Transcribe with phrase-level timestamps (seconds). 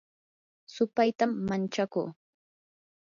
[0.75, 2.07] supaytam manchakuu